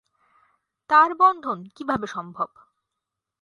তাঁর 0.89 1.09
বন্ধন 1.15 1.59
কিভাবে 1.75 2.07
সম্ভব? 2.07 2.49